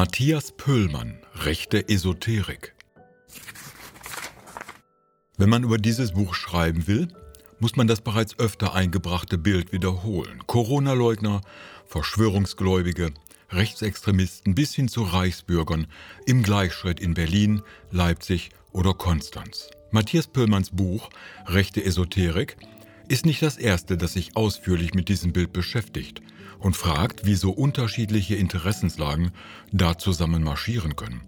[0.00, 2.72] Matthias Pöllmann, rechte Esoterik.
[5.36, 7.08] Wenn man über dieses Buch schreiben will,
[7.58, 10.44] muss man das bereits öfter eingebrachte Bild wiederholen.
[10.46, 11.40] Corona-Leugner,
[11.84, 13.12] Verschwörungsgläubige,
[13.50, 15.88] Rechtsextremisten bis hin zu Reichsbürgern
[16.26, 19.68] im Gleichschritt in Berlin, Leipzig oder Konstanz.
[19.90, 21.10] Matthias Pöllmanns Buch
[21.46, 22.56] Rechte Esoterik
[23.08, 26.22] ist nicht das erste, das sich ausführlich mit diesem Bild beschäftigt
[26.58, 29.30] und fragt, wie so unterschiedliche Interessenslagen
[29.72, 31.22] da zusammen marschieren können.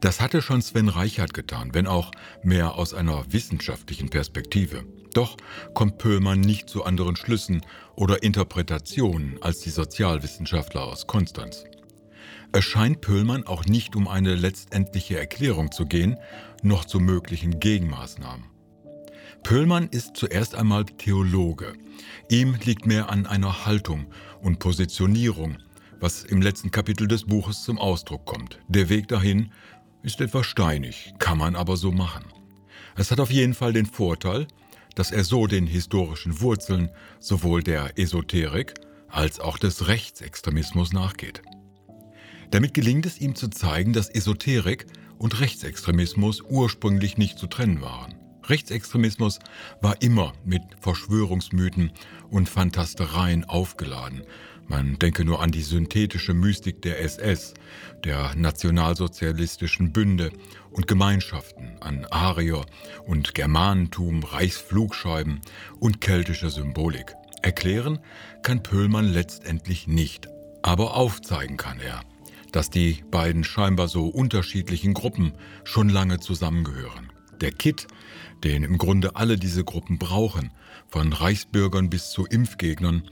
[0.00, 2.10] Das hatte schon Sven Reichert getan, wenn auch
[2.42, 4.84] mehr aus einer wissenschaftlichen Perspektive.
[5.14, 5.36] Doch
[5.72, 7.62] kommt Pöhlmann nicht zu anderen Schlüssen
[7.94, 11.64] oder Interpretationen als die Sozialwissenschaftler aus Konstanz.
[12.52, 16.18] Es scheint Pöhlmann auch nicht um eine letztendliche Erklärung zu gehen,
[16.62, 18.44] noch zu möglichen Gegenmaßnahmen.
[19.42, 21.74] Pöhlmann ist zuerst einmal Theologe.
[22.30, 24.06] Ihm liegt mehr an einer Haltung
[24.44, 25.56] und Positionierung,
[26.00, 28.60] was im letzten Kapitel des Buches zum Ausdruck kommt.
[28.68, 29.50] Der Weg dahin
[30.02, 32.26] ist etwas steinig, kann man aber so machen.
[32.94, 34.46] Es hat auf jeden Fall den Vorteil,
[34.94, 38.74] dass er so den historischen Wurzeln sowohl der Esoterik
[39.08, 41.42] als auch des Rechtsextremismus nachgeht.
[42.50, 44.86] Damit gelingt es ihm zu zeigen, dass Esoterik
[45.18, 48.13] und Rechtsextremismus ursprünglich nicht zu trennen waren.
[48.48, 49.38] Rechtsextremismus
[49.80, 51.92] war immer mit Verschwörungsmythen
[52.30, 54.22] und Fantastereien aufgeladen.
[54.66, 57.54] Man denke nur an die synthetische Mystik der SS,
[58.02, 60.30] der nationalsozialistischen Bünde
[60.70, 62.64] und Gemeinschaften, an Arier
[63.06, 65.40] und Germanentum, Reichsflugscheiben
[65.80, 67.14] und keltische Symbolik.
[67.42, 67.98] Erklären
[68.42, 70.28] kann Pöhlmann letztendlich nicht,
[70.62, 72.00] aber aufzeigen kann er,
[72.52, 75.34] dass die beiden scheinbar so unterschiedlichen Gruppen
[75.64, 77.13] schon lange zusammengehören.
[77.40, 77.86] Der Kit,
[78.42, 80.50] den im Grunde alle diese Gruppen brauchen,
[80.88, 83.02] von Reichsbürgern bis zu Impfgegnern,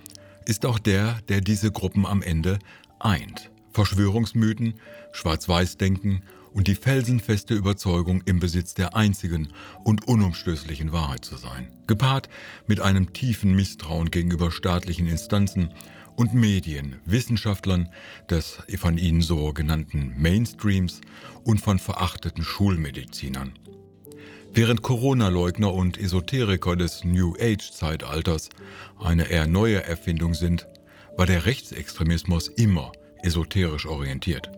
[0.46, 2.58] ist auch der, der diese Gruppen am Ende
[2.98, 3.50] eint.
[3.72, 4.74] Verschwörungsmythen,
[5.12, 9.48] Schwarz-Weiß-Denken und die felsenfeste Überzeugung, im Besitz der einzigen
[9.84, 11.68] und unumstößlichen Wahrheit zu sein.
[11.86, 12.28] Gepaart
[12.66, 15.72] mit einem tiefen Misstrauen gegenüber staatlichen Instanzen
[16.16, 17.88] und Medien, Wissenschaftlern
[18.28, 21.00] des von ihnen so genannten Mainstreams
[21.44, 23.54] und von verachteten Schulmedizinern.
[24.54, 28.50] Während Corona-Leugner und Esoteriker des New Age-Zeitalters
[29.00, 30.68] eine eher neue Erfindung sind,
[31.16, 32.92] war der Rechtsextremismus immer
[33.22, 34.50] esoterisch orientiert.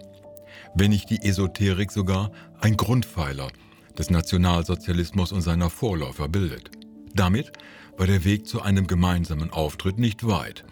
[0.74, 3.52] Wenn nicht die Esoterik sogar ein Grundpfeiler
[3.96, 6.72] des Nationalsozialismus und seiner Vorläufer bildet.
[7.14, 7.52] Damit
[7.96, 10.64] war der Weg zu einem gemeinsamen Auftritt nicht weit.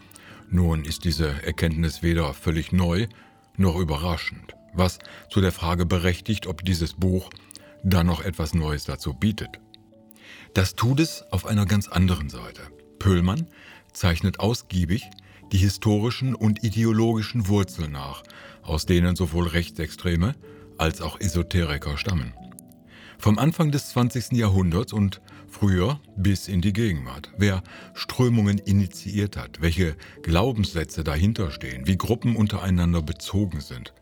[0.50, 3.06] Nun ist diese Erkenntnis weder völlig neu
[3.56, 4.98] noch überraschend, was
[5.30, 7.30] zu der Frage berechtigt, ob dieses Buch
[7.84, 9.60] da noch etwas Neues dazu bietet.
[10.54, 12.62] Das tut es auf einer ganz anderen Seite.
[12.98, 13.46] Pöhlmann
[13.92, 15.08] zeichnet ausgiebig
[15.52, 18.22] die historischen und ideologischen Wurzeln nach,
[18.62, 20.34] aus denen sowohl Rechtsextreme
[20.78, 22.32] als auch Esoteriker stammen.
[23.18, 24.32] Vom Anfang des 20.
[24.32, 27.30] Jahrhunderts und früher bis in die Gegenwart.
[27.36, 27.62] Wer
[27.94, 33.92] Strömungen initiiert hat, welche Glaubenssätze dahinter stehen, wie Gruppen untereinander bezogen sind.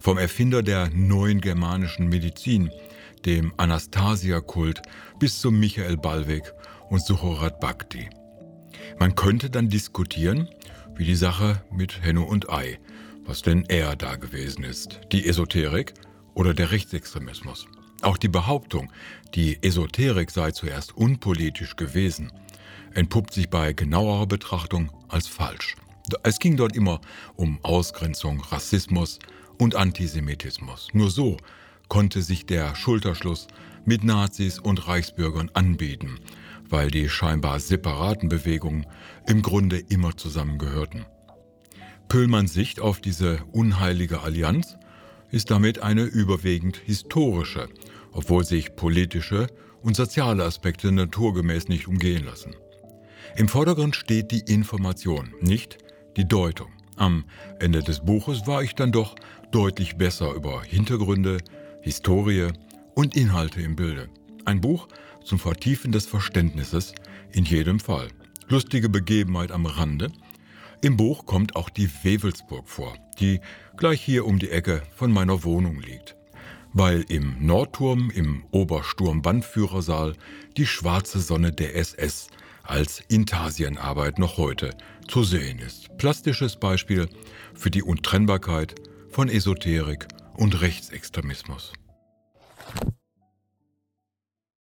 [0.00, 2.70] Vom Erfinder der neuen germanischen Medizin
[3.26, 4.80] dem Anastasia-Kult
[5.18, 6.54] bis zu Michael Ballweg
[6.88, 8.08] und Suchorat Bhakti.
[8.98, 10.48] Man könnte dann diskutieren,
[10.96, 12.78] wie die Sache mit Henno und Ei,
[13.24, 15.92] was denn eher da gewesen ist, die Esoterik
[16.32, 17.66] oder der Rechtsextremismus.
[18.00, 18.90] Auch die Behauptung,
[19.34, 22.32] die Esoterik sei zuerst unpolitisch gewesen,
[22.94, 25.76] entpuppt sich bei genauerer Betrachtung als falsch.
[26.22, 27.02] Es ging dort immer
[27.36, 29.18] um Ausgrenzung, Rassismus
[29.60, 30.88] und Antisemitismus.
[30.92, 31.36] Nur so
[31.88, 33.46] konnte sich der Schulterschluss
[33.84, 36.18] mit Nazis und Reichsbürgern anbieten,
[36.68, 38.86] weil die scheinbar separaten Bewegungen
[39.26, 41.04] im Grunde immer zusammengehörten.
[42.08, 44.76] Pöllmanns Sicht auf diese unheilige Allianz
[45.30, 47.68] ist damit eine überwiegend historische,
[48.12, 49.46] obwohl sich politische
[49.82, 52.56] und soziale Aspekte naturgemäß nicht umgehen lassen.
[53.36, 55.78] Im Vordergrund steht die Information, nicht
[56.16, 56.72] die Deutung.
[57.00, 57.24] Am
[57.60, 59.16] Ende des Buches war ich dann doch
[59.52, 61.38] deutlich besser über Hintergründe,
[61.80, 62.48] Historie
[62.94, 64.10] und Inhalte im Bilde.
[64.44, 64.86] Ein Buch
[65.24, 66.94] zum Vertiefen des Verständnisses
[67.32, 68.08] in jedem Fall.
[68.48, 70.12] Lustige Begebenheit am Rande.
[70.82, 73.40] Im Buch kommt auch die Wewelsburg vor, die
[73.78, 76.16] gleich hier um die Ecke von meiner Wohnung liegt.
[76.74, 80.16] Weil im Nordturm im Obersturm-Bandführersaal
[80.58, 82.28] die schwarze Sonne der SS
[82.62, 84.76] als Intasienarbeit noch heute
[85.10, 85.96] zu sehen ist.
[85.98, 87.08] Plastisches Beispiel
[87.54, 88.76] für die Untrennbarkeit
[89.10, 91.72] von Esoterik und Rechtsextremismus.